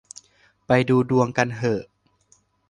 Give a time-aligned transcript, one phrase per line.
[0.67, 1.83] ไปดูดวงกันเหอะ